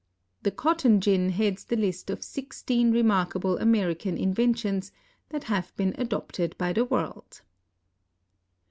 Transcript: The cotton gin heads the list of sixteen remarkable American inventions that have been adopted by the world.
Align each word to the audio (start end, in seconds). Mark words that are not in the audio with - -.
The 0.41 0.49
cotton 0.49 0.99
gin 0.99 1.29
heads 1.29 1.63
the 1.63 1.75
list 1.75 2.09
of 2.09 2.23
sixteen 2.23 2.91
remarkable 2.91 3.59
American 3.59 4.17
inventions 4.17 4.91
that 5.29 5.43
have 5.43 5.75
been 5.75 5.93
adopted 5.95 6.57
by 6.57 6.73
the 6.73 6.85
world. 6.85 7.43